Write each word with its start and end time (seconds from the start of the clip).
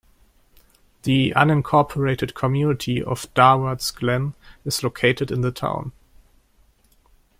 The 1.03 1.31
unincorporated 1.35 2.33
community 2.33 3.03
of 3.03 3.31
Durwards 3.35 3.91
Glen 3.91 4.33
is 4.65 4.81
located 4.83 5.29
in 5.29 5.41
the 5.41 5.51
town. 5.51 5.91